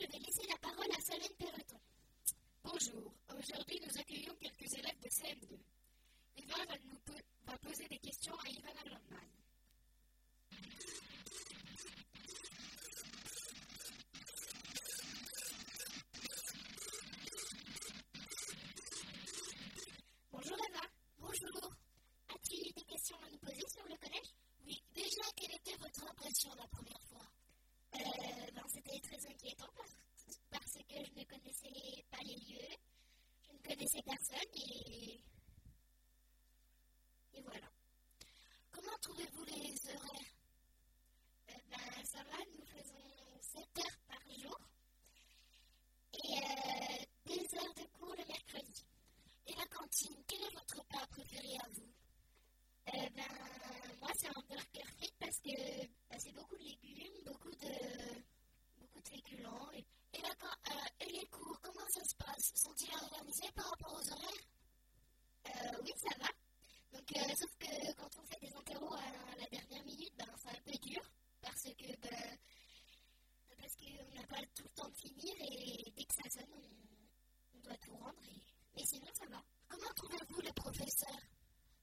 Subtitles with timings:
[0.00, 1.78] je vais laisser la parole à Solène Perreton.
[2.64, 5.58] Bonjour, aujourd'hui nous accueillons quelques élèves de CM2.
[6.36, 7.14] Eva va, nous
[7.46, 9.28] va poser des questions à Ivana Landman.
[20.32, 20.80] Bonjour Eva.
[21.18, 21.70] Bonjour.
[22.28, 24.32] As-tu des questions à nous poser sur le collège?
[24.64, 27.26] Oui, déjà, quelle était votre impression la première fois
[27.96, 29.72] euh, ben, C'était très inquiétant
[30.50, 32.76] parce, que je ne connaissais pas les lieux,
[33.46, 35.20] je ne connaissais personne et,
[37.34, 37.66] et voilà.
[38.70, 40.34] Comment trouvez-vous les horaires?
[41.48, 44.60] Euh, ben, Ça va, nous faisons 7 heures par jour
[46.12, 48.84] et euh, 2 heures de cours le mercredi.
[49.46, 51.92] Et la cantine, quel est votre plat préféré à vous?
[52.88, 53.24] Euh, ben,
[54.00, 57.89] Moi, c'est un burger frites parce que ben, c'est beaucoup de légumes, beaucoup de,
[59.02, 62.52] Et, et, euh, et les cours, comment ça se passe?
[62.54, 64.46] Sont-ils organisés par rapport aux horaires?
[65.46, 66.28] Euh, Oui, ça va.
[66.92, 70.50] Donc, euh, sauf que quand on fait des interros à la dernière minute, ben, c'est
[70.50, 71.02] un peu dur
[71.40, 72.38] parce que ben,
[73.56, 77.56] parce qu'on n'a pas tout le temps de finir et dès que ça sonne, on,
[77.56, 78.20] on doit tout rendre.
[78.28, 78.42] Et,
[78.76, 79.42] mais sinon, ça va.
[79.68, 81.22] Comment trouvez-vous les professeurs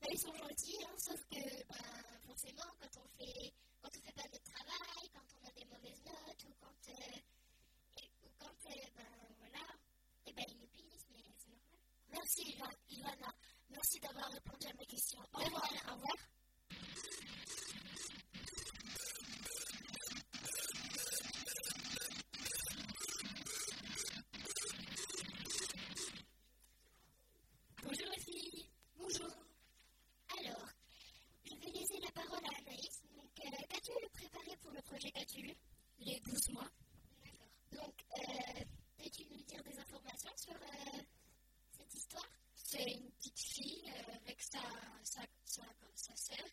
[0.00, 3.52] ben, Ils sont gentils, hein, sauf que ben, forcément, quand on fait
[3.82, 7.18] quand on fait pas notre travail, quand on a des mauvaises notes ou quand euh,
[8.00, 9.66] et, ou quand euh, ben voilà,
[10.26, 11.80] et ben ils nous punissent, mais c'est normal.
[12.12, 12.56] Merci
[12.90, 13.34] Ivana,
[13.70, 15.20] merci d'avoir répondu à mes questions.
[15.32, 15.64] Au revoir.
[15.88, 16.16] Au revoir.
[27.82, 28.66] Bonjour les filles.
[28.96, 29.30] Bonjour.
[30.38, 30.68] Alors,
[31.44, 33.02] je vais laisser la parole à Anaïs.
[33.14, 35.54] Donc, euh, qu'as-tu préparé pour le projet qu'as-tu
[36.04, 36.70] Les 12 mois.
[37.24, 37.48] D'accord.
[37.72, 38.64] Donc, euh,
[38.98, 41.02] peux-tu nous dire des informations sur euh,
[41.72, 42.28] cette histoire?
[42.54, 44.60] C'est une petite fille euh, avec sa,
[45.02, 45.62] sa, sa,
[45.94, 46.46] sa sœur.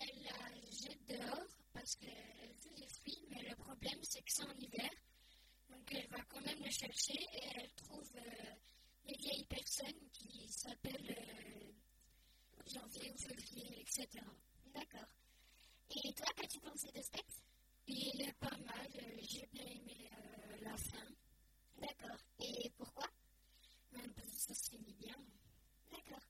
[0.00, 4.44] Elle la jette dehors parce qu'elle veut des fruits, mais le problème c'est que c'est
[4.44, 4.90] en hiver.
[5.70, 8.54] Donc elle va quand même les chercher et elle trouve euh,
[9.06, 11.72] des vieilles personnes qui s'appellent
[12.66, 14.08] janvier ou février, etc.
[14.74, 15.08] D'accord.
[16.04, 17.42] Et toi, qu'as-tu pensé de ce texte
[17.86, 21.06] Il est pas mal, euh, j'ai bien aimé euh, la fin.
[21.80, 22.18] D'accord.
[22.38, 23.06] Et pourquoi
[23.90, 25.16] parce que ça se finit bien.
[25.90, 26.26] D'accord.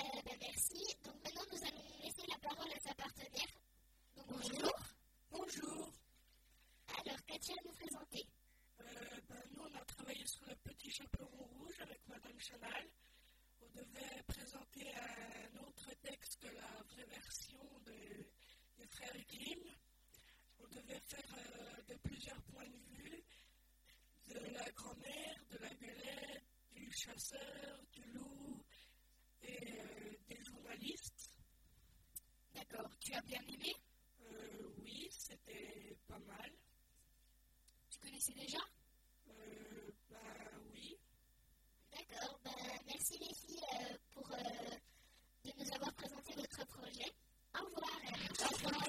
[0.00, 0.78] Euh, ben, merci.
[1.04, 3.60] Donc maintenant, nous allons laisser la parole à sa partenaire.
[4.28, 4.72] Bonjour.
[5.30, 5.92] Bonjour.
[7.04, 8.26] Alors, qu'as-tu à nous présenter
[8.80, 12.88] Euh, ben, nous, on a travaillé sur le petit chaperon rouge avec Madame Chanal.
[13.60, 18.26] On devait présenter un autre texte que la vraie version de-
[18.76, 19.64] des frères Grimm.
[20.60, 23.22] On devait faire euh, de plusieurs points de vue
[24.28, 28.62] de la grand-mère, de la belette, du chasseur, du loup
[29.42, 31.30] et euh, des journalistes.
[32.54, 33.74] D'accord, tu as bien aimé?
[34.22, 36.52] Euh, oui, c'était pas mal.
[37.90, 38.58] Tu connaissais déjà?
[39.28, 40.16] Euh, bah
[40.72, 40.98] oui.
[41.92, 42.40] D'accord.
[42.44, 42.52] Ben,
[42.86, 44.38] merci les filles euh, pour euh,
[45.44, 47.10] de nous avoir présenté votre projet.
[47.58, 47.98] Au revoir.
[48.04, 48.44] et à bientôt.
[48.44, 48.84] Au revoir.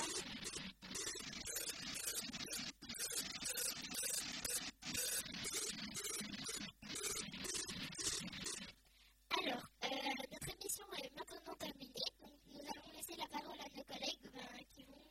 [9.41, 9.87] Alors, euh,
[10.31, 12.09] notre émission est maintenant terminée.
[12.21, 15.01] Donc, nous allons laisser la parole à nos collègues ben, qui vont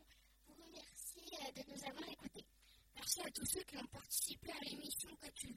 [0.49, 2.45] vous remercier euh, de nous avoir écoutés.
[2.95, 5.11] Merci à tous ceux qui ont participé à l'émission
[5.43, 5.55] lu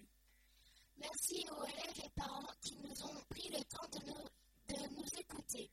[0.99, 5.19] Merci aux élèves et parents qui nous ont pris le temps de nous, de nous
[5.19, 5.71] écouter.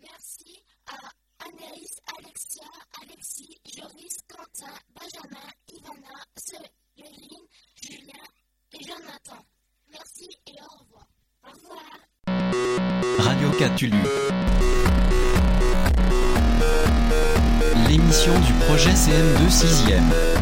[0.00, 0.96] Merci à
[1.44, 2.68] Anaïs, Alexia,
[3.02, 7.46] Alexis, Joris, Quentin, Benjamin, Ivana, Céline,
[7.82, 8.24] Julien
[8.72, 9.44] et Jonathan.
[9.90, 11.08] Merci et au revoir.
[11.42, 11.98] Au revoir.
[13.18, 14.02] Radio Catulu.
[17.88, 20.37] L'émission du projet CM2 6e.